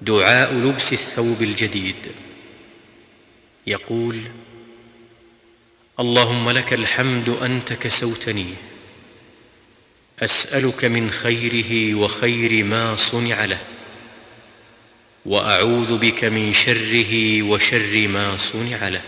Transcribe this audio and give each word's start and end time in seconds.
دعاء 0.00 0.54
لبس 0.54 0.92
الثوب 0.92 1.42
الجديد. 1.42 1.96
يقول 3.66 4.20
اللهم 6.00 6.50
لك 6.50 6.72
الحمد 6.72 7.28
أنت 7.28 7.72
كسوتني. 7.72 8.54
أسألك 10.20 10.84
من 10.84 11.10
خيره 11.10 11.94
وخير 11.94 12.64
ما 12.64 12.96
صنع 12.96 13.44
له. 13.44 13.58
وأعوذ 15.26 15.98
بك 15.98 16.24
من 16.24 16.52
شره 16.52 17.42
وشر 17.42 18.08
ما 18.08 18.36
صنع 18.36 18.88
له. 18.88 19.02